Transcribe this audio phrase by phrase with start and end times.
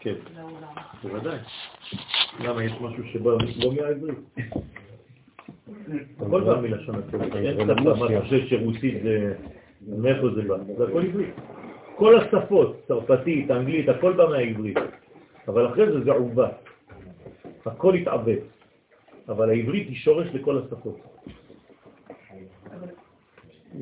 [0.00, 0.14] כן,
[1.02, 1.38] בוודאי.
[2.40, 4.18] למה יש משהו שבא לא מהעברית?
[6.20, 9.34] הכל בא מלשון הקודש, אין שפה, מה אתה חושב שרוסית זה...
[9.88, 10.56] מאיפה זה בא?
[10.76, 11.34] זה הכל עברית.
[11.96, 14.78] כל השפות, צרפתית, אנגלית, הכל בא מהעברית.
[15.48, 16.48] אבל אחרי זה זה עובה.
[17.66, 18.38] הכל התעוות.
[19.28, 21.00] אבל העברית היא שורש לכל השפות.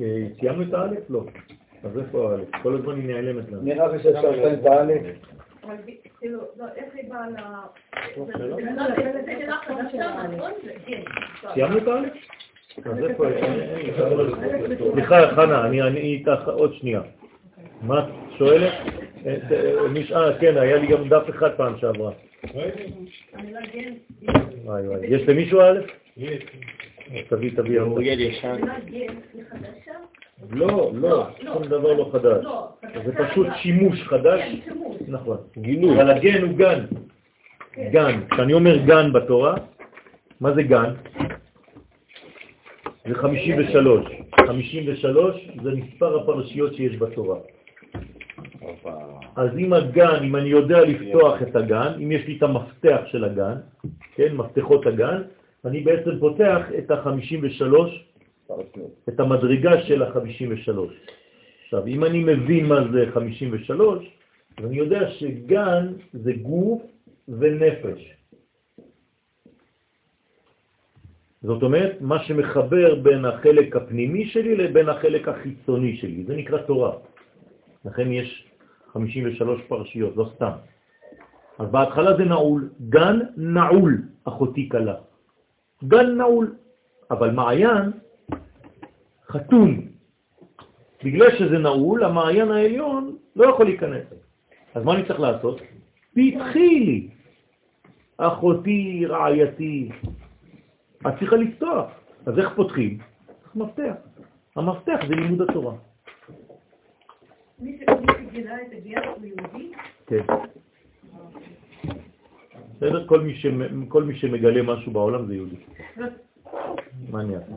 [0.01, 1.09] אה, סיימנו את האלף?
[1.09, 1.23] לא.
[1.83, 2.47] אז איפה האלף?
[2.63, 3.61] כל הזמן היא נעלמת לנו.
[3.61, 5.01] נראה לי שאפשר לסיים את האלף.
[6.19, 7.35] כאילו, לא, איך היא באה ל...
[11.53, 12.13] סיימנו את האלף?
[14.93, 17.01] סליחה, חנה, אני איתך עוד שנייה.
[17.81, 18.05] מה את
[18.37, 18.73] שואלת?
[19.25, 22.11] אה, כן, היה לי גם דף אחד פעם שעברה.
[25.03, 25.79] יש למישהו א'?
[26.17, 26.43] יש.
[27.29, 27.79] תביא, תביא.
[27.79, 28.55] אוריאל ישן.
[30.51, 32.45] לא, לא, שום דבר לא חדש.
[33.05, 34.41] זה פשוט שימוש חדש.
[35.07, 35.37] נכון.
[35.57, 35.95] גילוי.
[35.95, 36.85] אבל הגן הוא גן.
[37.91, 38.19] גן.
[38.31, 39.55] כשאני אומר גן בתורה,
[40.39, 40.93] מה זה גן?
[43.07, 44.05] זה 53.
[44.47, 47.37] 53 זה מספר הפרשיות שיש בתורה.
[49.35, 53.23] אז אם הגן, אם אני יודע לפתוח את הגן, אם יש לי את המפתח של
[53.23, 53.55] הגן,
[54.15, 55.21] כן, מפתחות הגן,
[55.65, 57.63] אני בעצם פותח את ה-53,
[59.09, 60.79] את המדרגה של ה-53.
[61.69, 64.01] עכשיו, אם אני מבין מה זה 53,
[64.57, 66.81] אז אני יודע שגן זה גוף
[67.27, 68.01] ונפש.
[71.41, 76.93] זאת אומרת, מה שמחבר בין החלק הפנימי שלי לבין החלק החיצוני שלי, זה נקרא תורה.
[77.85, 78.49] לכן יש
[78.93, 80.51] 53 פרשיות, לא סתם.
[81.59, 84.95] אז בהתחלה זה נעול, גן נעול, אחותי קלה.
[85.85, 86.55] גן נעול,
[87.11, 87.91] אבל מעיין
[89.29, 89.88] חתום.
[91.03, 94.05] בגלל שזה נעול, המעיין העליון לא יכול להיכנס.
[94.75, 95.61] אז מה אני צריך לעשות?
[96.13, 97.07] פתחי לי,
[98.17, 99.89] אחותי, רעייתי.
[101.07, 101.91] את צריכה לפתוח.
[102.25, 102.97] אז איך פותחים?
[103.27, 103.93] צריך מפתח.
[104.55, 105.73] המפתח זה לימוד התורה.
[107.59, 107.79] מי
[108.17, 109.71] שגילה את הגר הוא יהודי?
[110.07, 110.23] כן.
[112.77, 113.07] בסדר?
[113.07, 113.45] כל מי, ש...
[113.87, 115.55] כל מי שמגלה משהו בעולם זה יהודי.
[117.09, 117.53] מה אני אעשה?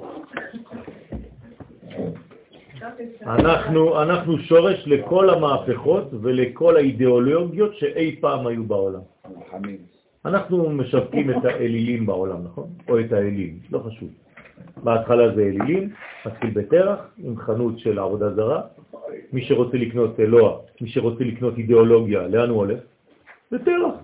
[3.26, 9.00] אנחנו, אנחנו שורש לכל המהפכות ולכל האידיאולוגיות שאי פעם היו בעולם.
[10.25, 12.69] אנחנו משווקים את האלילים בעולם, נכון?
[12.88, 14.09] או את האלים, לא חשוב.
[14.76, 15.91] בהתחלה זה אלילים,
[16.26, 18.62] מתחיל בתרח, עם חנות של עבודה זרה.
[19.32, 22.78] מי שרוצה לקנות אלוה, מי שרוצה לקנות אידיאולוגיה, לאן הוא הולך?
[23.53, 23.94] בתרח.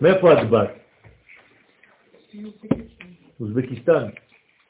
[0.00, 0.70] מאיפה את בת?
[3.40, 4.06] אוזבקיסטן.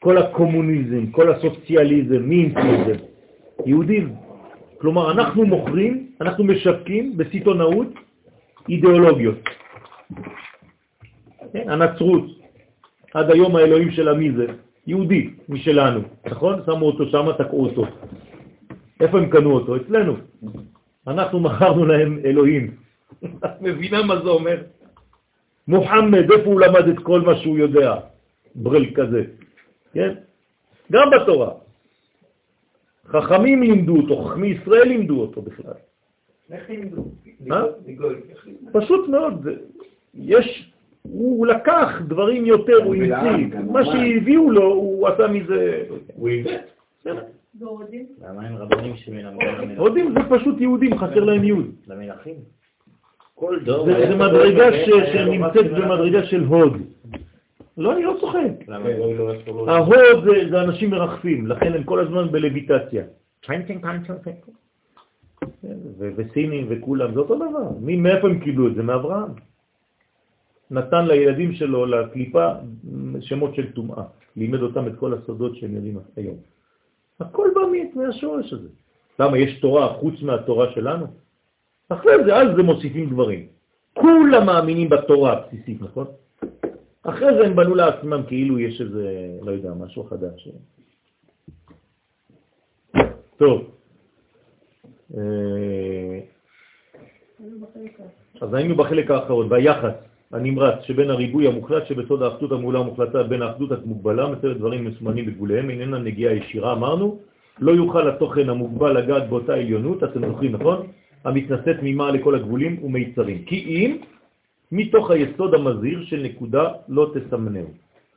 [0.03, 2.95] כל הקומוניזם, כל הסוציאליזם, מי המציא את זה?
[3.67, 4.15] יהודים.
[4.79, 7.87] כלומר, אנחנו מוכרים, אנחנו משווקים בסיטונאות
[8.69, 9.39] אידיאולוגיות.
[11.53, 11.71] כן?
[11.71, 12.25] הנצרות,
[13.15, 14.47] עד היום האלוהים שלה מי זה?
[14.87, 16.61] יהודי, משלנו, נכון?
[16.67, 17.87] שמו אותו שם, תקעו אותו.
[19.01, 19.77] איפה הם קנו אותו?
[19.77, 20.17] אצלנו.
[21.07, 22.75] אנחנו מכרנו להם אלוהים.
[23.45, 24.57] את מבינה מה זה אומר?
[25.69, 27.95] מוחמד, איפה הוא למד את כל מה שהוא יודע?
[28.55, 29.23] ברל כזה,
[29.93, 30.15] כן?
[30.93, 31.51] גם בתורה.
[33.07, 35.73] חכמים לימדו אותו, חכמי ישראל לימדו אותו בכלל.
[36.51, 37.05] איך לימדו?
[38.73, 39.49] פשוט מאוד.
[40.15, 40.73] יש,
[41.03, 43.59] הוא לקח דברים יותר, הוא המציא.
[43.73, 45.85] מה שהביאו לו, הוא עשה מזה...
[46.15, 46.29] הוא.
[47.61, 48.07] והודים?
[48.29, 49.79] למה אין רבנים שמלמדים?
[49.79, 51.67] הודים זה פשוט יהודים, חסר להם יהוד.
[51.87, 52.35] למלכים?
[53.35, 53.87] כל דור...
[53.87, 56.73] זה מדרגה שנמצאת במדרגה של הוד.
[57.77, 58.69] לא, אני לא צוחק.
[59.69, 63.05] ההוד זה אנשים מרחפים, לכן הם כל הזמן בלויטציה.
[66.17, 67.69] וסינים וכולם, זה אותו דבר.
[67.81, 68.83] מאיפה הם קיבלו את זה?
[68.83, 69.33] מאברהם.
[70.71, 72.49] נתן לילדים שלו, לקליפה,
[73.21, 74.05] שמות של טומאה.
[74.37, 76.37] לימד אותם את כל הסודות שהם יודעים היום.
[77.21, 77.61] הכל בא
[77.95, 78.69] מהשורש הזה.
[79.19, 81.07] למה, יש תורה חוץ מהתורה שלנו?
[81.89, 83.47] אחרי זה, אז זה מוסיפים דברים.
[83.95, 86.07] כולם מאמינים בתורה הבסיסית, נכון?
[87.03, 90.49] אחרי זה הם בנו לעצמם כאילו יש איזה, לא יודע, משהו חדש.
[93.37, 93.71] טוב.
[95.17, 96.21] אה,
[98.41, 99.93] אז היינו בחלק האחרון, ביחס
[100.33, 105.71] הנמרץ שבין הריבוי המוחלט שבסוד האחדות המעולה המוחלטה בין האחדות המוגבלה, מצלת דברים מסומנים בגבוליהם,
[105.71, 107.19] איננה נגיעה ישירה, אמרנו,
[107.59, 110.87] לא יוכל התוכן המוגבל לגעת באותה עליונות, אתם זוכרים, נכון?
[111.25, 113.45] המתנשאת ממעל לכל הגבולים ומיצרים.
[113.45, 113.97] כי אם
[114.73, 117.71] מתוך היסוד המזהיר של נקודה לא תסמנהו.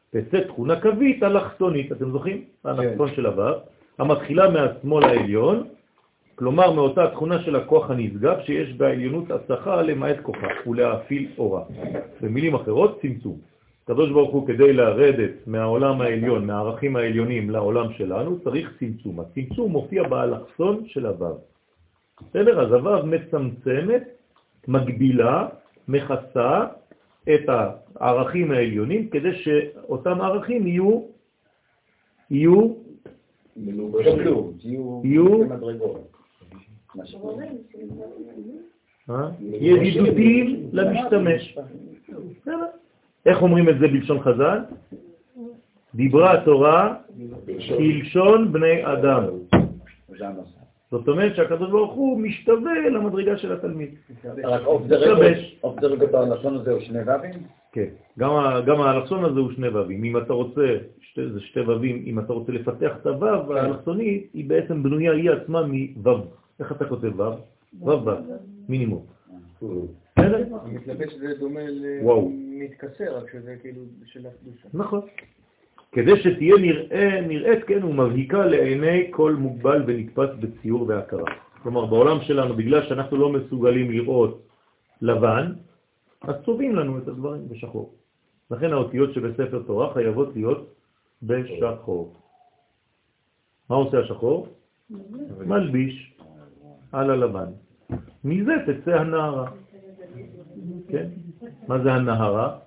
[0.09, 2.43] תצא תכונה קווית אלכסונית, אתם זוכרים?
[2.63, 3.53] הנחתון של הוו,
[3.99, 5.63] המתחילה מהשמאל העליון
[6.35, 11.63] כלומר מאותה תכונה של הכוח הנשגב שיש בעליונות הצלחה למעט כוחה ולהפעיל אורה.
[12.21, 13.37] במילים אחרות, צמצום.
[13.83, 19.19] הקדוש ברוך הוא כדי לרדת מהעולם העליון, מהערכים העליונים לעולם שלנו, צריך צמצום.
[19.19, 21.37] הצמצום מופיע באלכסון של הוו.
[22.29, 22.61] בסדר?
[22.61, 24.03] אז הוו מצמצמת,
[24.67, 25.47] מגבילה,
[25.87, 26.65] מכסה
[27.23, 27.49] את
[27.95, 31.01] הערכים העליונים כדי שאותם ערכים יהיו,
[32.31, 32.73] יהיו,
[35.03, 35.43] יהיו
[39.09, 39.29] אה?
[39.39, 41.57] ידידותיים למשתמש.
[43.25, 44.59] איך אומרים את זה בלשון חז"ל?
[45.95, 46.95] דיברה התורה
[47.77, 49.23] כלשון בני אדם.
[50.91, 53.89] זאת אומרת שהקדוש ברוך הוא משתווה למדרגה של התלמיד.
[54.43, 54.97] רק אוף דה
[55.87, 57.43] רגש בלשון הזה הוא שני ו"ים?
[57.71, 57.87] כן,
[58.65, 60.03] גם האלכסון הזה הוא שני ו"ים.
[60.03, 60.77] אם אתה רוצה,
[61.15, 65.61] זה שתי ו"ים, אם אתה רוצה לפתח את הו"ו האלכסונית, היא בעצם בנויה היא עצמה
[65.67, 66.09] מו"ו.
[66.59, 67.33] איך אתה כותב ו"ו?
[67.81, 68.11] ו"ו,
[68.69, 69.05] מינימום.
[70.17, 74.67] אני מתלבש שזה דומה למתקסר, רק שזה כאילו של הקדושה.
[74.73, 75.01] נכון.
[75.95, 81.31] כדי שתהיה נראה, נראית, כן, ומבהיקה לעיני כל מוגבל ונתפס בציור והכרה.
[81.63, 84.41] כלומר, בעולם שלנו, בגלל שאנחנו לא מסוגלים לראות
[85.01, 85.53] לבן,
[86.21, 87.93] אז צובעים לנו את הדברים בשחור.
[88.51, 90.73] לכן האותיות שבספר תורה חייבות להיות
[91.23, 92.13] בשחור.
[93.69, 94.47] מה עושה השחור?
[95.47, 96.13] מלביש
[96.91, 97.49] על הלבן.
[98.23, 99.47] מזה תצא הנערה.
[100.87, 101.07] כן?
[101.67, 102.57] מה זה הנהרה?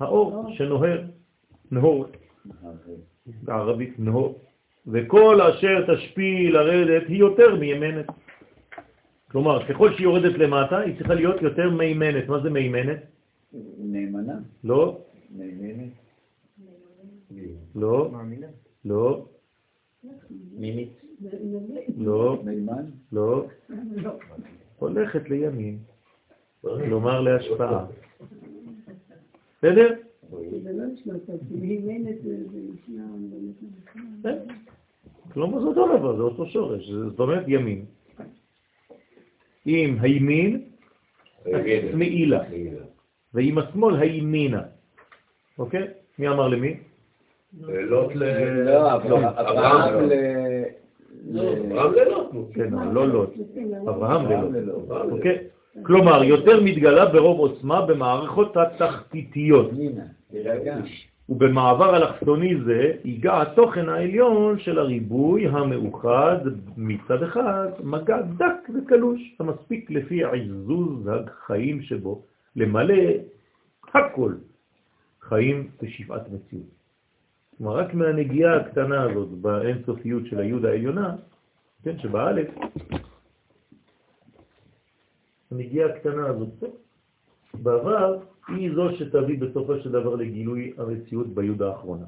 [0.00, 1.02] האור שנוהר,
[1.70, 2.06] נהור,
[3.42, 4.40] בערבית נהור.
[4.86, 8.06] וכל אשר תשפיע לרדת היא יותר מימנת.
[9.30, 12.28] כלומר, ככל שהיא יורדת למטה, היא צריכה להיות יותר מימנת.
[12.28, 12.98] מה זה מימנת?
[13.78, 14.38] נאמנה.
[14.64, 14.98] לא.
[15.30, 15.92] מימנת.
[17.74, 18.10] לא.
[18.84, 19.26] לא.
[20.58, 21.00] מימית.
[21.96, 22.42] לא.
[22.44, 22.84] מימן?
[23.12, 23.46] לא.
[24.78, 25.78] הולכת לימין.
[26.60, 27.86] כלומר להשפעה.
[29.58, 29.94] בסדר?
[35.32, 37.84] כלומר זה אותו דבר, זה אותו שורש, זאת אומרת ימין.
[39.66, 40.62] עם הימין,
[41.94, 42.40] מעילה,
[43.34, 44.62] ועם השמאל הימינה.
[45.58, 45.88] אוקיי?
[46.18, 46.76] מי אמר למי?
[47.62, 48.24] לוט ל...
[48.64, 49.30] לא, אברהם
[50.08, 50.14] ל...
[51.30, 52.54] אברהם ללוט.
[52.54, 53.30] כן, לא לוט.
[53.88, 54.90] אברהם ללוט.
[54.90, 55.38] אוקיי?
[55.82, 59.70] כלומר, יותר מתגלה ברוב עוצמה במערכות התחתיתיות.
[61.28, 66.38] ובמעבר אלכסוני זה ייגע התוכן העליון של הריבוי המאוחד
[66.76, 72.22] מצד אחד, מגע דק וקלוש, המספיק לפי עזוז החיים שבו,
[72.56, 72.94] למלא
[73.94, 74.32] הכל
[75.20, 76.80] חיים ושבעת מציאות.
[77.58, 81.16] כלומר, רק מהנגיעה הקטנה הזאת באינסופיות של היוד העליונה,
[81.84, 82.48] כן, שבאלף,
[85.50, 86.64] הנגיעה הקטנה הזאת,
[87.54, 88.18] בעבר
[88.48, 92.06] היא זו שתביא בסופו של דבר לגילוי המציאות ביוד האחרונה.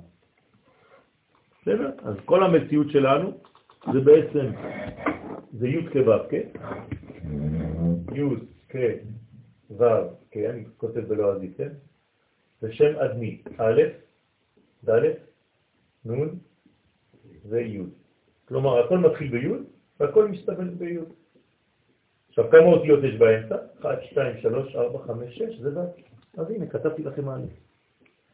[1.63, 1.91] בסדר?
[2.03, 3.33] אז כל המציאות שלנו
[3.93, 4.47] זה בעצם,
[5.53, 6.47] זה י' כו', כן?
[8.15, 8.23] י'
[8.73, 9.87] כו',
[10.31, 11.69] כן, אני כותב בלועזית, כן?
[12.61, 13.83] זה שם אדמי, א',
[14.85, 15.15] ד',
[16.07, 16.29] נ'
[17.49, 17.83] וי'.
[18.49, 19.49] כלומר, הכל מתחיל בי'
[20.01, 20.99] והכל מסתבל בי'.
[22.33, 23.57] עכשיו, כמה אותיות יש באמצע?
[23.81, 25.83] 1, 2, 3, 4, 5, 6, זה ו'.
[26.41, 27.37] אז הנה, כתבתי לכם מה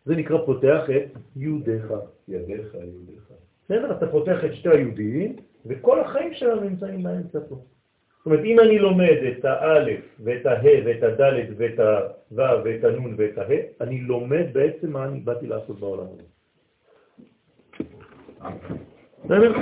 [0.04, 1.92] זה נקרא פותח את יהודיך.
[2.28, 3.32] ידיך, יהודיך.
[3.64, 5.36] בסדר, אתה פותח את שתי היהודים,
[5.66, 7.54] וכל החיים שלנו נמצאים באמצע פה.
[8.18, 13.14] זאת אומרת, אם אני לומד את האלף ואת הה ואת הדלת ואת הו' ואת הנון
[13.18, 16.22] ואת הה, אני לומד בעצם מה אני באתי לעשות בעולם הזה.
[19.24, 19.52] בסדר?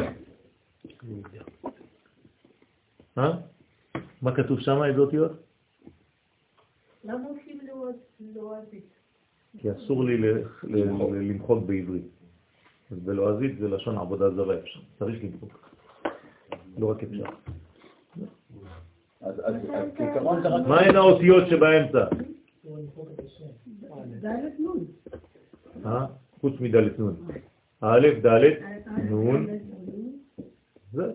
[4.27, 4.31] אה?
[4.31, 5.33] מה כתוב שם, איזה אותיות?
[7.05, 7.61] למה עושים
[8.35, 8.85] לועזית?
[9.59, 10.19] כי אסור לי
[11.29, 12.05] למחוק בעברית.
[12.91, 15.71] אז בלועזית זה לשון עבודה זרה אפשר, צריך למחוק.
[16.79, 17.25] לא רק אפשר.
[20.67, 22.05] מה הן האותיות שבאמצע?
[25.87, 26.07] אה?
[26.41, 27.17] חוץ מדלת נון.
[27.81, 28.45] א', ד',
[29.11, 29.47] נון.
[30.93, 31.13] זה.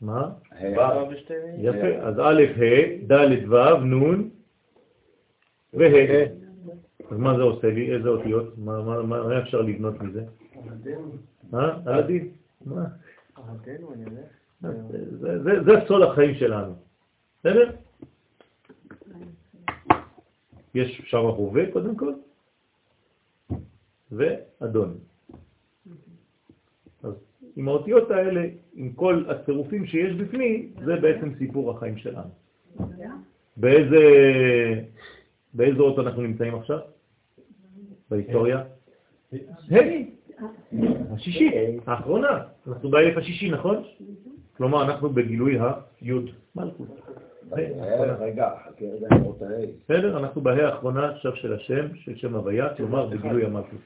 [0.00, 0.32] מה?
[1.58, 4.30] יפה, אז א', ה', ד', ו', נ'
[5.72, 6.24] וה'.
[7.10, 7.94] אז מה זה עושה לי?
[7.94, 8.58] איזה אותיות?
[8.58, 10.24] מה אפשר לבנות מזה?
[11.54, 11.98] אה?
[11.98, 12.28] עדין?
[12.64, 12.84] מה?
[15.40, 16.74] זה סול החיים שלנו.
[17.40, 17.70] בסדר?
[20.74, 22.12] יש שם הווה קודם כל,
[24.12, 24.98] ואדון.
[27.56, 28.44] עם האותיות האלה,
[28.74, 32.30] עם כל הצירופים שיש בפנים, זה בעצם סיפור החיים שלנו.
[33.56, 34.00] באיזה,
[35.54, 36.78] באיזה אות אנחנו נמצאים עכשיו?
[38.10, 38.62] בהיסטוריה?
[39.70, 40.10] היי,
[41.10, 41.54] השישית,
[41.86, 42.44] האחרונה.
[42.68, 43.76] אנחנו באלף השישי, נכון?
[44.56, 45.58] כלומר, אנחנו בגילוי
[46.00, 46.88] היוד מלכות.
[48.18, 49.44] רגע, חכה רגע, אני רוצה
[49.84, 53.80] בסדר, אנחנו בה"א האחרונה עכשיו של השם, של שם הוויה, כלומר בגילוי המלכות.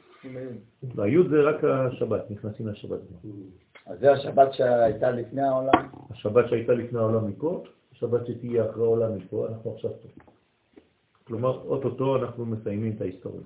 [0.94, 3.00] והיוד זה רק השבת, נכנסים לשבת.
[3.86, 5.88] אז זה השבת שהייתה לפני העולם?
[6.10, 10.08] השבת שהייתה לפני העולם מפה, השבת שתהיה אחרי העולם מפה, אנחנו עכשיו פה.
[11.24, 13.40] כלומר, אוטוטו אנחנו מסיימים את ההיסטוריה.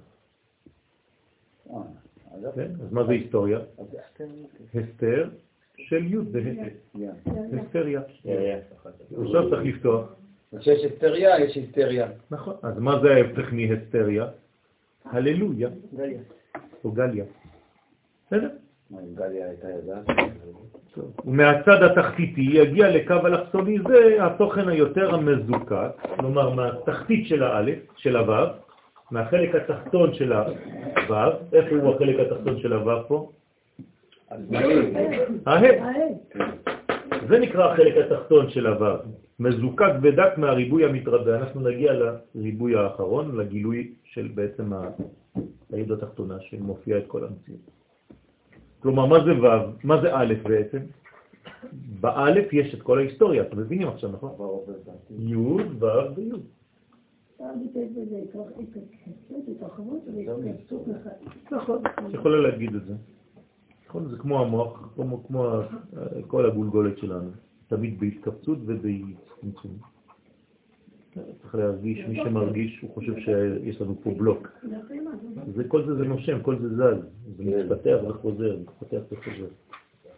[1.71, 1.77] אה,
[2.55, 2.71] כן?
[2.83, 3.59] אז מה זה היסטוריה?
[4.75, 5.29] הסתר
[5.89, 7.01] של י' וה'.
[7.53, 8.01] היסטריה.
[9.21, 10.15] עכשיו צריך לפתוח.
[10.59, 12.07] כשיש היסטריה, יש היסטריה.
[12.31, 12.55] נכון.
[12.63, 14.27] אז מה זה ההפך מהיסטריה?
[15.05, 15.69] הללויה.
[16.85, 17.25] או גליה.
[18.27, 18.49] בסדר?
[19.15, 20.05] גליה הייתה יודעת?
[21.25, 28.47] ומהצד התחתיתי יגיע לקו אלכסוני זה התוכן היותר המזוקק, כלומר מהתחתית של האלף, של הוו,
[29.11, 33.31] מהחלק התחתון של הוו, איפה הוא החלק התחתון של הוו פה?
[35.47, 35.61] הה.
[37.29, 38.97] זה נקרא החלק התחתון של הוו,
[39.41, 41.37] מזוקק ודק מהריבוי המתרבה.
[41.39, 41.93] אנחנו נגיע
[42.35, 44.73] לריבוי האחרון, לגילוי של בעצם
[45.73, 47.61] היד התחתונה שמופיע את כל המציאות.
[48.81, 49.47] כלומר, מה זה ו'?
[49.85, 50.79] מה זה א' בעצם?
[52.01, 54.33] באלף יש את כל ההיסטוריה, אתם מבינים עכשיו, נכון?
[55.19, 56.31] י', ו' וי'.
[61.51, 61.83] נכון,
[62.13, 62.95] יכולה להגיד את זה.
[63.91, 65.23] נכון, זה כמו המוח, כמו
[66.27, 67.31] כל הגולגולת שלנו,
[67.69, 69.79] תמיד בהתכווצות ובצמצום.
[71.43, 74.49] צריך להרגיש, מי שמרגיש, הוא חושב שיש לנו פה בלוק.
[75.55, 77.05] זה, כל זה זה נושם, כל זה זז,
[77.37, 79.49] זה מתפתח וחוזר, מתפתח וחוזר.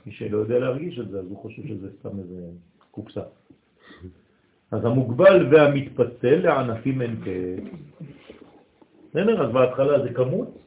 [0.07, 2.47] מי שלא יודע להרגיש את זה, אז הוא חושב שזה סתם איזה
[2.91, 3.23] קופסה.
[4.71, 7.63] אז המוגבל והמתפצל לענפים אין כאלה.
[9.11, 9.47] בסדר?
[9.47, 10.59] אז בהתחלה זה כמות,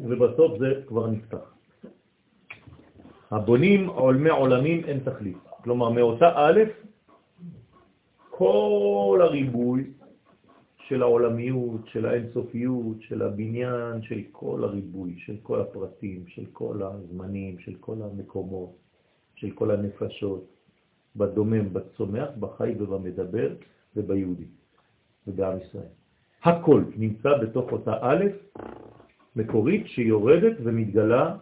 [0.00, 1.57] ובסוף זה כבר נפתח.
[3.30, 5.36] הבונים עולמי עולמים אין תכלית.
[5.62, 6.60] כלומר, מאותה א'
[8.30, 9.84] כל הריבוי
[10.88, 17.58] של העולמיות, של האינסופיות, של הבניין, של כל הריבוי, של כל הפרטים, של כל הזמנים,
[17.58, 18.76] של כל המקומות,
[19.34, 20.44] של כל הנפשות,
[21.16, 23.48] בדומם, בצומח, בחי ובמדבר
[23.96, 24.48] וביהודי
[25.26, 25.92] ובעם ישראל.
[26.44, 28.24] הכל נמצא בתוך אותה א'
[29.36, 31.36] מקורית שיורדת ומתגלה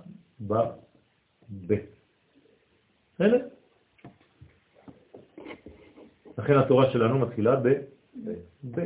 [1.50, 1.74] בב'.
[3.14, 3.48] בסדר?
[6.38, 8.80] לכן התורה שלנו מתחילה בב'.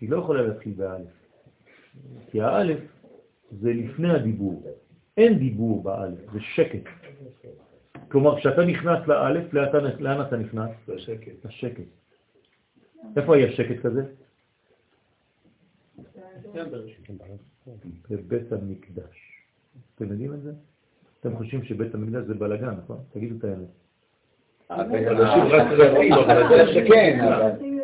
[0.00, 1.10] היא לא יכולה להתחיל באלף.
[2.30, 2.78] כי האלף
[3.60, 4.62] זה לפני הדיבור.
[5.16, 6.82] אין דיבור באלף, זה שקט.
[8.08, 9.52] כלומר, כשאתה נכנס לאלף,
[10.00, 10.70] לאן אתה נכנס?
[10.88, 11.44] לשקט.
[11.44, 11.84] לשקט.
[13.16, 14.02] איפה היה שקט כזה?
[18.10, 19.44] בבית המקדש.
[19.94, 20.52] אתם יודעים את זה?
[21.20, 22.98] אתם חושבים שבית המקדש זה בלגן, נכון?
[23.12, 23.68] תגידו את האמת.
[24.70, 27.18] אנשים רק רבים, אבל זה שכן.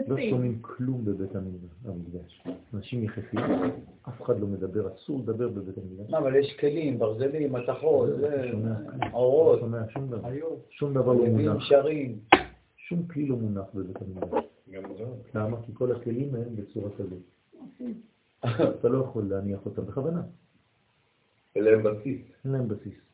[0.06, 1.36] לא שומעים כלום בבית
[1.84, 2.42] המקדש.
[2.74, 3.40] אנשים יחסים,
[4.08, 6.14] אף אחד לא מדבר, אסור לדבר בבית המקדש.
[6.14, 8.08] אבל יש כלים, ברזלים, מתכות,
[9.12, 9.60] אורות.
[9.60, 10.28] לא שומע שום דבר.
[10.70, 11.68] שום דבר לא מונח.
[12.76, 14.44] שום כלי לא מונח בבית המקדש.
[15.34, 15.56] למה?
[15.66, 17.22] כי כל הכלים הם בצורה כזאת.
[18.78, 20.22] אתה לא יכול להניח אותם בכוונה.
[21.56, 22.20] אין להם בסיס.
[22.44, 23.05] אין להם בסיס.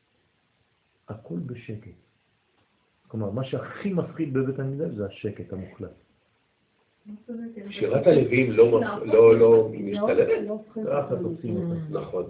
[1.12, 1.96] הכל בשקט.
[3.08, 5.90] כלומר, מה שהכי מפחיד בבית המקדש זה השקט המוחלט.
[7.70, 10.60] שירת הלווים לא, לא, לא משתלבת?
[10.86, 11.98] ככה תופסים אותם.
[11.98, 12.24] נכון.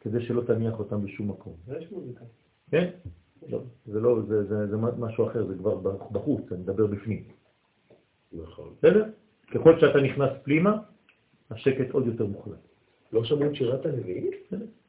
[0.00, 1.54] כדי שלא תניח אותם בשום מקום.
[1.78, 2.24] יש מוזיקה.
[2.70, 2.90] כן?
[3.48, 5.78] לא, זה לא, זה, זה, זה משהו אחר, זה כבר
[6.12, 7.24] בחוץ, אני מדבר בפנים.
[8.32, 8.74] נכון.
[8.78, 9.04] בסדר?
[9.50, 10.78] ככל שאתה נכנס פנימה,
[11.50, 12.69] השקט עוד יותר מוחלט.
[13.12, 14.30] לא שמעו את שירת הנביאים?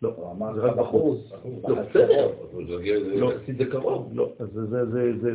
[0.01, 1.31] לא, זה רק בחוץ.
[1.67, 2.29] לא, בסדר,
[3.57, 4.11] זה קרוב.
[4.13, 4.31] לא,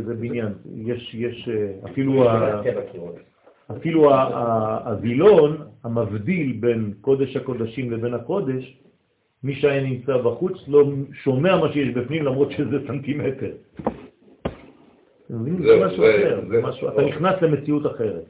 [0.04, 0.52] זה בניין.
[0.74, 1.48] יש,
[1.84, 2.24] אפילו
[3.70, 8.78] אפילו הווילון המבדיל בין קודש הקודשים לבין הקודש,
[9.42, 13.52] מי שהיה נמצא בחוץ לא שומע מה שיש בפנים למרות שזה סנטימטר.
[15.28, 15.76] זה
[16.66, 18.24] משהו אחר, אתה נכנס למציאות אחרת.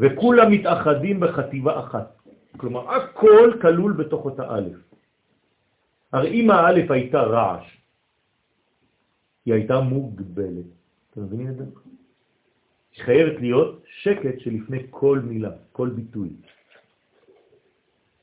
[0.00, 2.21] וכולם מתאחדים בחטיבה אחת.
[2.56, 4.68] כלומר, הכל כלול בתוך אותה א'.
[6.12, 7.66] הרי אם האלף הייתה רעש,
[9.44, 10.66] היא הייתה מוגבלת.
[11.10, 11.64] אתם מבינים את זה?
[12.96, 16.28] חייבת להיות שקט שלפני כל מילה, כל ביטוי.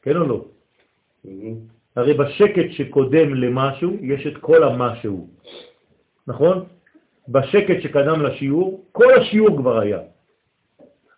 [0.01, 0.45] כן או לא?
[1.95, 5.29] הרי בשקט שקודם למשהו יש את כל המשהו,
[6.27, 6.65] נכון?
[7.27, 10.00] בשקט שקדם לשיעור, כל השיעור כבר היה.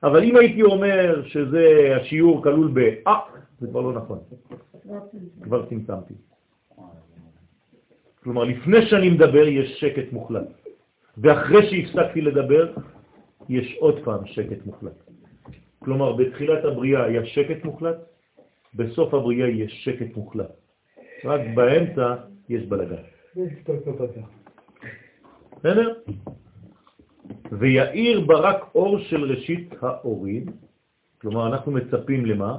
[0.03, 3.11] אבל אם הייתי אומר שזה השיעור כלול ב"א",
[3.59, 4.19] זה כבר לא נכון.
[5.41, 6.13] כבר צמצמתי.
[8.23, 10.47] כלומר, לפני שאני מדבר יש שקט מוחלט,
[11.17, 12.73] ואחרי שהפסקתי לדבר
[13.49, 14.97] יש עוד פעם שקט מוחלט.
[15.79, 17.97] כלומר, בתחילת הבריאה היה שקט מוחלט,
[18.75, 20.51] בסוף הבריאה יש שקט מוחלט.
[21.25, 22.15] רק באמצע
[22.49, 23.03] יש בלגן.
[25.57, 25.93] בסדר?
[27.61, 30.45] ויאיר ברק אור של ראשית האורים,
[31.21, 32.57] כלומר אנחנו מצפים למה?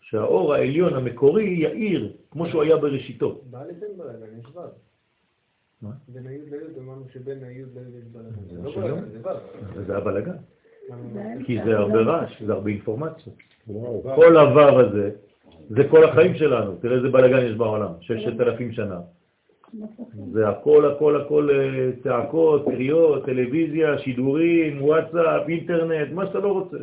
[0.00, 3.40] שהאור העליון המקורי יאיר כמו שהוא היה בראשיתו.
[3.50, 4.46] בעל אין בלגן, יש.
[5.82, 5.90] מה?
[6.08, 8.30] בין היוד ליוד אמרנו שבין היוד ליוד יש בלגן.
[8.50, 8.94] זה לא.
[8.94, 9.84] בלגן, זה ו'.
[9.86, 10.36] זה הבלגן?
[11.46, 13.32] כי זה הרבה רעש, זה הרבה אינפורמציה.
[14.14, 15.10] כל הוו הזה,
[15.70, 16.76] זה כל החיים שלנו.
[16.76, 19.00] תראה איזה בלגן יש בעולם, ששת אלפים שנה.
[20.32, 26.76] זה הכל, הכל, הכל אה, צעקות, קריאות, טלוויזיה, שידורים, וואטסאפ, אינטרנט, מה שאתה לא רוצה.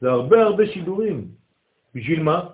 [0.00, 1.28] זה הרבה הרבה שידורים.
[1.94, 2.48] בשביל מה?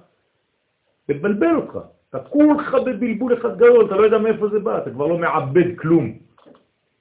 [1.08, 1.78] לבלבל אותך.
[2.10, 5.78] אתה כולך בבלבול אחד גדול, אתה לא יודע מאיפה זה בא, אתה כבר לא מעבד
[5.78, 6.18] כלום.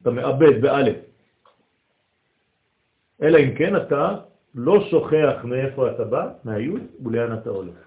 [0.02, 0.96] אתה מעבד באלף.
[3.22, 4.16] אלא אם כן אתה
[4.56, 7.78] לא שוכח מאיפה אתה בא, מהיוד, ולאן אתה הולך.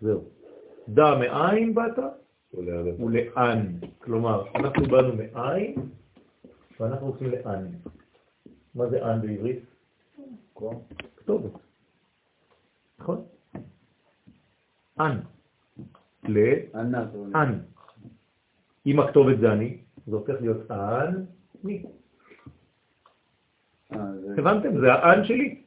[0.00, 0.24] זהו.
[0.88, 1.98] דע מאין באת
[2.56, 3.66] ולאן.
[3.98, 5.74] כלומר, אנחנו באנו מאין
[6.80, 7.66] ואנחנו רוצים לאן.
[8.74, 9.58] מה זה אן בעברית?
[11.16, 11.52] כתובת.
[12.98, 13.24] נכון?
[15.00, 15.20] אן.
[16.28, 17.60] לאן.
[18.86, 21.24] אם הכתובת זה אני, זה הופך להיות אן,
[21.64, 21.84] מי.
[23.92, 23.98] אה,
[24.38, 24.80] הבנתם?
[24.80, 25.62] זה האן שלי.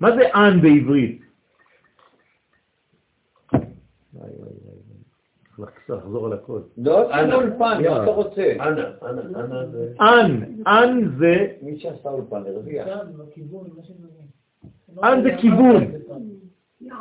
[0.00, 1.22] מה זה אן בעברית?
[5.58, 6.60] לחזור על הכל.
[6.78, 7.12] לא.
[7.12, 8.52] עשו אולפן, מה אתה רוצה?
[8.60, 9.92] אנא, אנא, אנא זה...
[10.00, 12.88] אן, אן זה, מי שעשה אולפן הרוויח.
[15.04, 15.84] אן זה כיוון.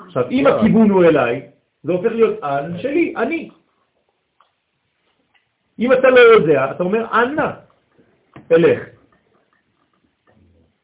[0.05, 1.51] עכשיו, אם הכיוון הוא אליי,
[1.83, 3.49] זה הופך להיות אן שלי, אני.
[5.79, 7.51] אם אתה לא יודע, אתה אומר אנא,
[8.51, 8.79] אלך.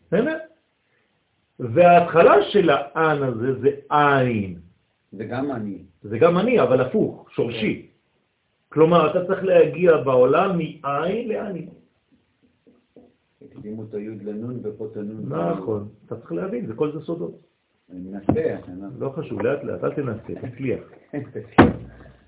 [0.07, 0.37] בסדר?
[1.59, 4.59] וההתחלה של האן הזה זה עין.
[5.11, 5.83] זה גם אני.
[6.01, 7.87] זה גם אני, אבל הפוך, שורשי.
[8.69, 11.67] כלומר, אתה צריך להגיע בעולם מעין לעני.
[13.41, 15.33] הקדימו את היוד לנון ופה את הנון.
[15.33, 17.37] נכון, אתה צריך להבין, זה כל זה סודות.
[17.91, 18.55] אני מנסה,
[18.99, 20.79] לא חשוב, לאט לאט, אל תנסה, תצליח.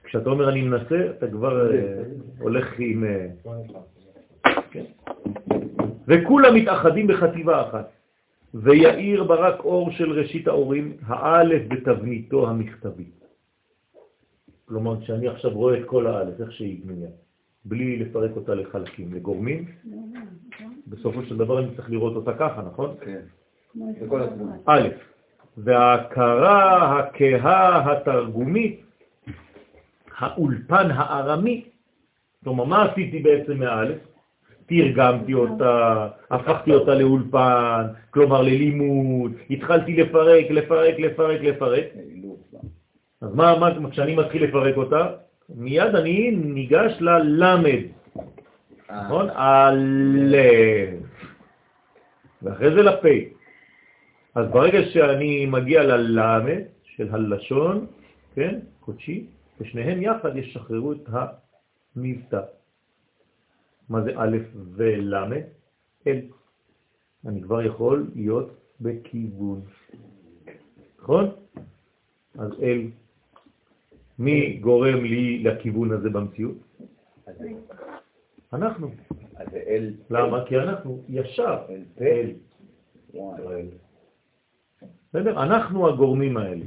[0.03, 2.03] כשאתה אומר אני מנסה, אתה כבר אה,
[2.39, 3.03] הולך עם...
[3.03, 3.27] אה,
[4.71, 4.83] כן.
[6.07, 7.89] וכולם מתאחדים בחטיבה אחת.
[8.53, 13.05] ויאיר ברק אור של ראשית האורים, האלף בתבניתו המכתבי.
[14.73, 17.09] כלומר, כשאני עכשיו רואה את כל האלף, איך שהיא בנויה,
[17.65, 19.65] בלי לפרק אותה לחלקים, לגורמים,
[20.87, 22.95] בסופו של דבר אני צריך לראות אותה ככה, נכון?
[23.01, 23.19] כן.
[23.75, 24.45] זה כל הזמן.
[24.65, 24.87] א',
[25.57, 28.81] וההכרה הכהה התרגומית,
[30.17, 31.65] האולפן הארמי,
[32.43, 33.97] כלומר, מה עשיתי בעצם מאלף?
[34.65, 41.85] תרגמתי אותה, הפכתי אותה לאולפן, כלומר ללימוד, התחלתי לפרק, לפרק, לפרק, לפרק.
[43.23, 45.15] אז מה, מה, כשאני מתחיל לפרק אותה,
[45.49, 47.81] מיד אני ניגש ללמד,
[48.89, 49.29] אה, נכון?
[49.29, 50.89] הלב.
[52.41, 53.15] ואחרי זה לפה.
[54.35, 57.85] אז ברגע שאני מגיע ללמד של הלשון,
[58.35, 59.25] כן, קודשי,
[59.59, 61.09] ושניהם יחד ישחררו את
[61.95, 62.41] המבטא.
[63.89, 64.37] מה זה א'
[64.75, 65.15] ול'?
[66.07, 66.21] אל.
[67.25, 69.61] אני כבר יכול להיות בכיוון.
[70.99, 71.31] נכון?
[72.39, 72.87] אז אל.
[74.19, 76.57] מי גורם לי לכיוון הזה במציאות?
[78.53, 78.91] אנחנו.
[80.09, 80.45] למה?
[80.45, 81.59] כי אנחנו ישר.
[85.13, 85.43] בסדר?
[85.43, 86.65] אנחנו הגורמים האלה.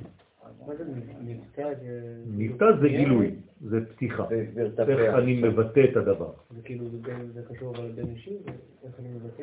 [2.26, 2.72] מבטא?
[2.80, 4.26] זה- גילוי, זה פתיחה.
[4.88, 5.14] איך.
[5.14, 6.30] אני מבטא את הדבר.
[6.50, 6.84] זה כאילו,
[7.34, 8.36] זה קשור אבל בין אישי,
[8.84, 9.42] איך אני מבטא?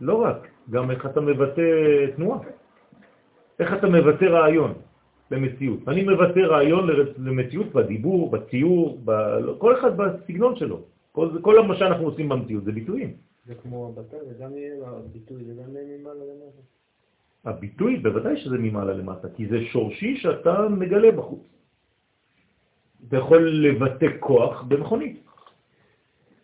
[0.00, 1.62] לא רק, גם איך אתה מבטא
[2.16, 2.40] תנועה.
[3.60, 4.74] איך אתה מבטא רעיון
[5.30, 5.88] למציאות.
[5.88, 6.88] אני מבטא רעיון
[7.18, 9.10] למציאות בדיבור, בציור, ב...
[9.58, 10.82] כל אחד בסגנון שלו.
[11.12, 13.16] כל, כל מה שאנחנו עושים במציאות זה ביטויים.
[13.46, 16.62] זה כמו הבטא, זה גם יהיה הביטוי, זה גם ממעלה למטה.
[17.44, 21.40] הביטוי בוודאי שזה ממעלה למטה, כי זה שורשי שאתה מגלה בחוץ.
[23.08, 25.20] אתה יכול לבטא כוח במכונית.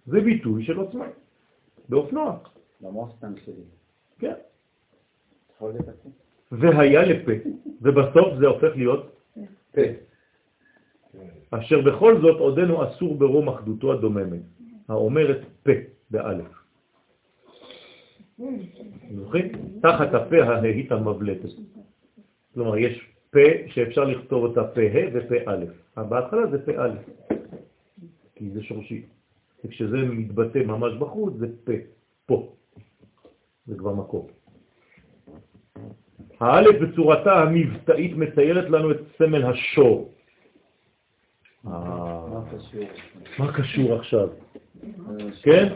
[0.07, 1.07] זה ביטוי של עוצמה,
[1.89, 2.39] באופנוע,
[2.81, 3.65] למוסטנג שלי.
[4.19, 4.35] כן.
[5.57, 6.24] יכול לתקן?
[6.53, 7.33] והיה לפה,
[7.83, 9.17] ובסוף זה הופך להיות
[9.75, 9.83] פה.
[11.51, 14.43] אשר בכל זאת עודנו אסור ברום אחדותו הדוממת,
[14.89, 15.73] האומרת פה
[16.11, 16.65] באלף.
[19.15, 19.53] זוכרים?
[19.83, 21.49] תחת הפה ההית המבלטת.
[22.55, 24.81] כלומר, יש פה שאפשר לכתוב אותה פה
[25.13, 25.65] ופה א'.
[25.97, 26.95] בהתחלה זה פה א',
[28.35, 29.03] כי זה שורשי.
[29.65, 31.73] וכשזה מתבטא ממש בחוץ זה פה,
[32.27, 32.53] פה.
[33.67, 34.27] זה כבר מקום.
[36.41, 40.13] האלף בצורתה המבטאית מציירת לנו את סמל השור.
[43.39, 44.29] מה קשור עכשיו?
[45.43, 45.73] כן?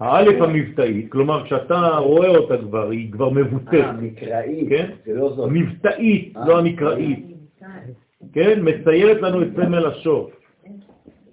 [0.00, 3.84] האלף המבטאית, כלומר כשאתה רואה אותה כבר, היא כבר מבוטאת.
[3.84, 4.90] המקראית, כן?
[5.06, 5.48] זה לא זאת.
[5.52, 7.26] מבטאית, לא המקראית.
[8.32, 8.60] כן?
[8.62, 10.30] מציירת לנו את סמל השור.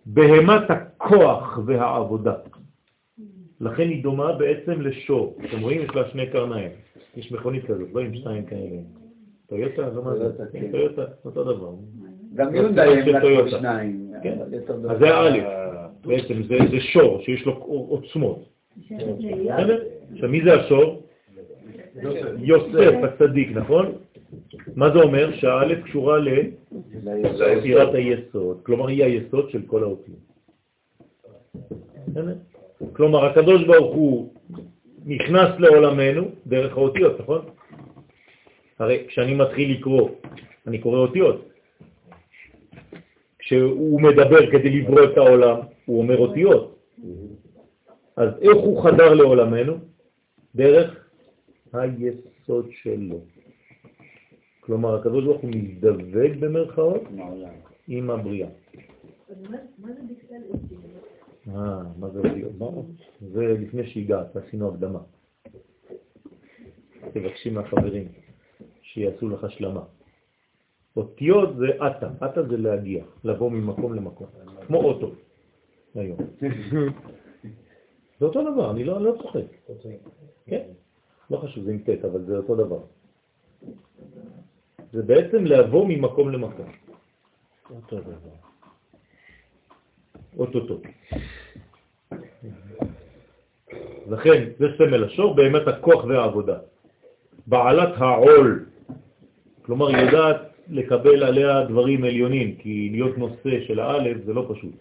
[0.06, 2.34] בהמת הכוח והעבודה.
[3.62, 5.38] לכן היא דומה בעצם לשור.
[5.46, 5.82] אתם רואים?
[5.82, 6.72] יש לה שני קרניים.
[7.18, 8.78] יש מכונית כזאת, לא עם שתיים כאלה.
[9.48, 9.90] טויוטה?
[9.90, 10.46] לא מה זה?
[10.72, 11.72] טויוטה, אותו דבר.
[12.36, 13.50] גם לא, יונדאי הם רק טויוטה.
[13.50, 14.12] שניים.
[14.24, 14.38] כן.
[14.90, 15.00] אז.
[15.00, 15.40] זה א',
[16.06, 17.54] בעצם זה זה שור שיש לו
[17.90, 18.44] עוצמות.
[20.14, 21.04] עכשיו מי זה השור?
[22.38, 23.92] יוסף הצדיק, נכון?
[24.76, 25.36] מה זה אומר?
[25.36, 26.18] שהאלף קשורה
[27.04, 30.28] לספירת היסוד, כלומר היא היסוד של כל האותיות.
[32.94, 34.30] כלומר הקדוש ברוך הוא
[35.08, 37.46] נכנס לעולמנו דרך האותיות, נכון?
[38.80, 40.10] הרי כשאני מתחיל לקרוא,
[40.68, 41.50] אני קורא אותיות.
[43.40, 46.80] כשהוא מדבר כדי לברוא את העולם, הוא אומר אותיות.
[48.16, 49.78] אז איך הוא חדר לעולמנו?
[50.56, 51.10] דרך
[51.74, 53.20] היסוד שלו.
[54.60, 57.02] כלומר, הקדוש ברוך הוא מזדווג במרכאות.
[57.88, 58.48] עם הבריאה.
[59.30, 61.17] אז מה מה זה בכלל אותיות?
[61.50, 62.52] אה, מה זה אותיות?
[63.22, 65.00] זה לפני שהגעת, עשינו הקדמה.
[67.14, 68.08] תבקשי מהחברים
[68.82, 69.84] שיעשו לך השלמה.
[70.98, 74.28] אותיות זה אטה, אטה זה להגיע, לבוא ממקום למקום,
[74.68, 75.12] כמו אוטו
[75.96, 76.18] היום.
[78.20, 79.46] זה אותו דבר, אני לא, לא צוחק.
[80.46, 80.64] כן,
[81.30, 82.80] לא חשוב, זה עם ט', אבל זה אותו דבר.
[84.92, 86.72] זה בעצם לבוא ממקום למקום.
[87.76, 88.47] אותו דבר.
[90.38, 90.82] אוטוטו.
[94.10, 96.58] לכן, זה סמל השור, באמת הכוח והעבודה.
[97.48, 98.66] בעלת העול,
[99.62, 104.74] כלומר יודעת לקבל עליה דברים עליונים, כי להיות נושא של האלף זה לא פשוט.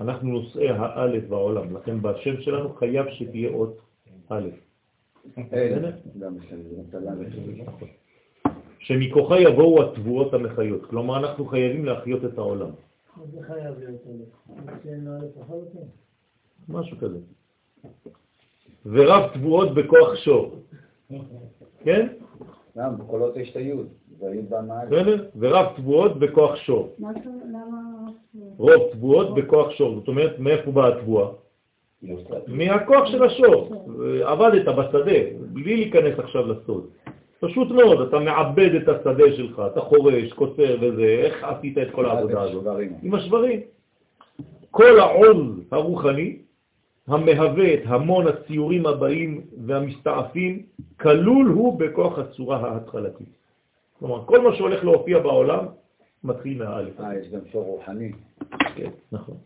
[0.00, 3.78] אנחנו נושאי האלף בעולם, לכן בשם שלנו חייב שתהיה אות
[4.28, 4.48] א',
[5.52, 5.82] אין.
[6.20, 7.88] גם בסדר, זה מטלה וחשוב.
[8.78, 12.70] שמכוחה יבואו התבואות המחיות, כלומר אנחנו חייבים להחיות את העולם,
[13.32, 14.28] זה חייב להיות אלף.
[16.68, 17.18] משהו כזה.
[18.86, 20.56] ורב תבואות בכוח שור,
[21.84, 22.08] כן?
[22.78, 23.88] גם בקולות יש את היוד.
[24.90, 25.28] בסדר?
[25.38, 26.96] ורב תבואות בכוח שור.
[26.98, 28.10] למה...
[28.56, 31.28] רוב תבואות בכוח שור, זאת אומרת, מאיפה באה התבואה?
[32.46, 33.86] מהכוח של השור.
[34.24, 35.20] עבדת בשדה,
[35.52, 36.90] בלי להיכנס עכשיו לסוד.
[37.40, 42.06] פשוט מאוד, אתה מעבד את השדה שלך, אתה חורש, קוצר וזה, איך עשית את כל
[42.06, 42.66] העבודה הזאת?
[43.02, 43.60] עם השברים.
[44.70, 46.36] כל העוז הרוחני
[47.08, 50.62] המהווה את המון הציורים הבאים והמסתעפים,
[51.00, 53.28] כלול הוא בכוח הצורה ההתחלתית.
[53.98, 55.66] כלומר, כל מה שהולך להופיע בעולם
[56.24, 57.00] מתחיל מהאלף.
[57.00, 58.12] אה, יש גם שור רוחני.
[58.76, 59.36] כן, נכון.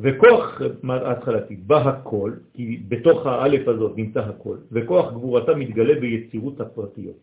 [0.00, 7.16] וכוח ההתחלתי, בא הכל, כי בתוך האלף הזאת נמצא הכל, וכוח גבורתה מתגלה ביצירות הפרטיות,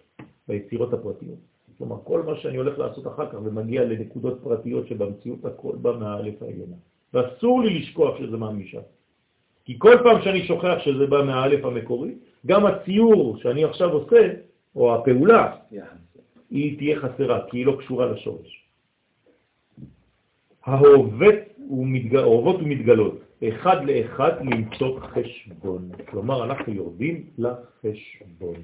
[0.47, 1.39] ביצירות הפרטיות.
[1.77, 6.41] כלומר, כל מה שאני הולך לעשות אחר כך ומגיע לנקודות פרטיות שבמציאות הכל בא מהאלף
[6.41, 6.75] העליונה.
[7.13, 8.83] ואסור לי לשכוח שזה בא.
[9.65, 12.11] כי כל פעם שאני שוכח שזה בא מהאלף המקורי,
[12.45, 14.33] גם הציור שאני עכשיו עושה,
[14.75, 15.95] או הפעולה, יחד.
[16.51, 18.65] היא תהיה חסרה, כי היא לא קשורה לשורש.
[20.65, 21.35] ההוות
[21.69, 22.15] ומתג...
[22.62, 25.91] ומתגלות, אחד לאחד למצוא חשבון.
[26.10, 28.56] כלומר, אנחנו יורדים לחשבון.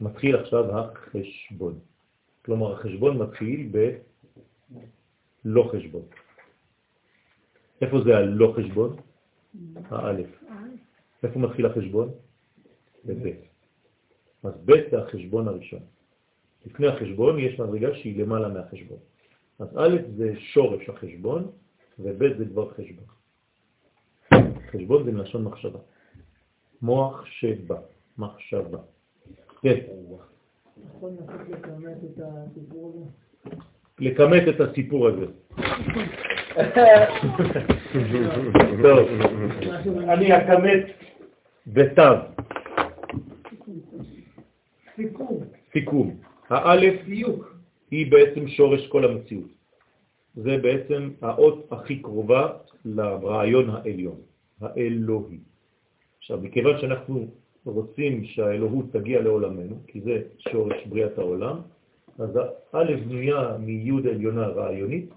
[0.00, 1.78] מתחיל עכשיו החשבון.
[2.44, 3.70] כלומר, החשבון מתחיל
[5.44, 6.02] בלא חשבון.
[7.80, 8.96] איפה זה הלא חשבון?
[9.88, 10.44] האלף.
[11.22, 12.08] איפה מתחיל החשבון?
[13.04, 13.40] בבית.
[14.42, 15.80] אז בית זה החשבון הראשון.
[16.66, 18.98] לפני החשבון יש מדרגה שהיא למעלה מהחשבון.
[19.58, 21.50] אז א' זה שורש החשבון,
[22.02, 23.04] וב' זה כבר חשבון.
[24.70, 25.78] חשבון זה מלשון מחשבה.
[26.82, 27.76] מוח שבא,
[28.18, 28.78] מחשבה.
[29.62, 29.78] כן,
[30.96, 31.40] יכול לנסות
[33.98, 35.26] לכמת את הסיפור הזה?
[38.82, 39.08] טוב,
[40.08, 40.86] אני אכמת
[41.66, 42.02] בתו,
[44.96, 45.44] סיכום.
[45.72, 46.16] סיכום.
[46.48, 47.00] האלף.
[47.90, 49.59] היא בעצם שורש כל המציאות.
[50.34, 52.48] זה בעצם האות הכי קרובה
[52.84, 54.20] לרעיון העליון,
[54.60, 55.38] האלוהי.
[56.18, 57.26] עכשיו, מכיוון שאנחנו
[57.64, 61.56] רוצים שהאלוהות תגיע לעולמנו, כי זה שורש בריאת העולם,
[62.18, 62.30] אז
[62.72, 65.10] א' בנויה מי' עליונה רעיונית,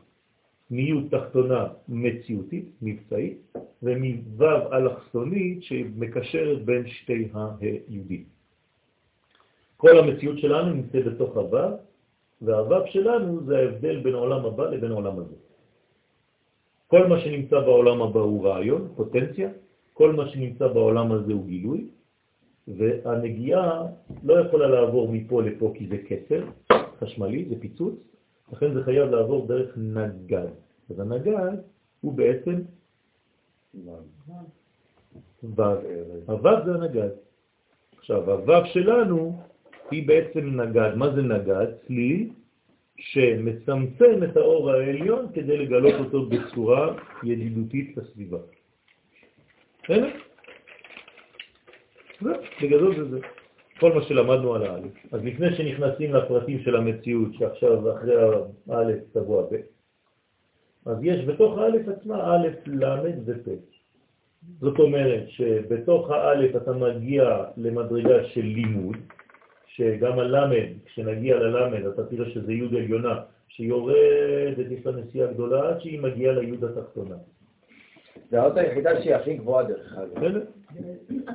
[0.71, 3.37] מי' תחתונה מציאותית, מבצעית,
[3.83, 8.23] ומו' אלכסונית שמקשרת בין שתי היהודים.
[9.77, 11.57] כל המציאות שלנו נמצאת בתוך הו',
[12.43, 15.35] והו' שלנו זה ההבדל בין העולם הבא לבין העולם הזה.
[16.87, 19.49] כל מה שנמצא בעולם הבא הוא רעיון, פוטנציה,
[19.93, 21.87] כל מה שנמצא בעולם הזה הוא גילוי,
[22.67, 23.85] והנגיעה
[24.23, 26.43] לא יכולה לעבור מפה לפה כי זה כסר
[26.99, 27.95] חשמלי, זה פיצוץ,
[28.51, 30.47] לכן זה חייב לעבור דרך נגד.
[30.89, 31.57] אז הנגד
[32.01, 32.61] הוא בעצם
[35.43, 35.61] ו',
[36.27, 37.09] הו' זה הנגד.
[37.97, 39.41] עכשיו, הו' שלנו
[39.93, 40.95] היא בעצם נגד.
[40.95, 41.67] מה זה נגד?
[41.87, 42.29] צליל
[42.97, 48.37] שמצמצם את האור העליון כדי לגלות אותו בצורה ידידותית לסביבה.
[49.83, 50.09] בסדר?
[52.21, 53.19] זהו, בגדול זה זה.
[53.79, 54.93] כל מה שלמדנו על האלף.
[55.11, 58.13] אז לפני שנכנסים לפרטים של המציאות, שעכשיו אחרי
[58.69, 59.55] האלף תבוא הב',
[60.85, 63.49] אז יש בתוך האלף עצמה א', ל' ופ'.
[64.59, 68.97] זאת אומרת שבתוך האלף אתה מגיע למדרגה של לימוד,
[69.75, 75.81] שגם הלמד, כשנגיע ללמד, אתה תראה שזה י' עליונה, שיורדת, יש לה נסיעה גדולה עד
[75.81, 77.15] שהיא מגיעה לי' התחתונה.
[78.29, 80.35] זה האות היחידה שהיא הכי גבוהה דרך אגב.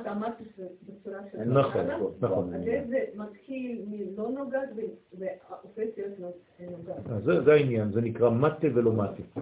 [0.01, 1.43] אתה אמרת שזה בצורה של...
[1.43, 1.85] נכון,
[2.19, 2.53] נכון.
[2.53, 4.69] אז זה מתחיל מלא נוגעת
[5.17, 6.33] והופך להיות
[6.71, 7.43] נוגעת.
[7.45, 9.41] זה העניין, זה נקרא מטה ולא מטה.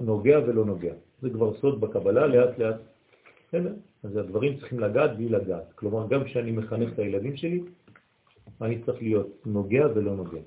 [0.00, 0.92] נוגע ולא נוגע.
[1.22, 2.76] זה כבר סוד בקבלה, לאט לאט.
[4.04, 5.72] אז הדברים צריכים לגעת בלי לגעת.
[5.74, 7.60] כלומר, גם כשאני מחנך את הילדים שלי,
[8.62, 10.40] אני צריך להיות נוגע ולא נוגע.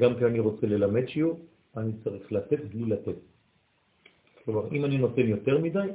[0.00, 1.40] גם כשאני רוצה ללמד שיעור,
[1.76, 3.16] אני צריך לתת בלי לתת.
[4.44, 5.88] כלומר, אם אני נותן יותר מדי,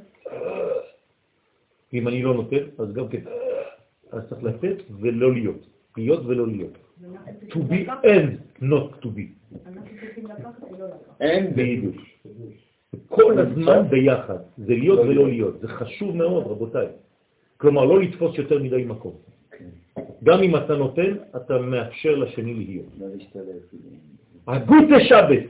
[1.94, 3.22] אם אני לא נותן, אז גם כן,
[4.12, 6.78] אז צריך לתת ולא להיות, להיות ולא להיות.
[7.50, 9.58] To be and not to be.
[11.20, 12.20] אין ביידיש.
[13.08, 16.88] כל הזמן ביחד, זה להיות ולא להיות, זה חשוב מאוד רבותיי.
[17.58, 19.16] כלומר, לא לתפוס יותר מדי מקום.
[20.24, 23.10] גם אם אתה נותן, אתה מאפשר לשני להיות.
[24.48, 25.44] הגוטה שבת.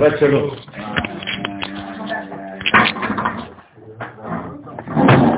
[0.00, 0.50] בת שלום.